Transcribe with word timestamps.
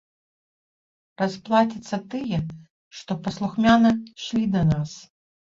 Расплацяцца 1.23 1.99
тыя, 2.13 2.39
што 3.01 3.19
паслухмяна 3.29 3.95
ішлі 4.15 4.45
на 4.57 4.69
нас. 4.73 4.91